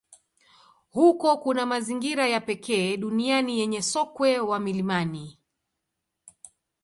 Huko 0.89 1.37
kuna 1.37 1.65
mazingira 1.65 2.27
ya 2.27 2.41
pekee 2.41 2.97
duniani 2.97 3.59
yenye 3.59 3.81
sokwe 3.81 4.39
wa 4.39 4.59
milimani. 4.59 5.39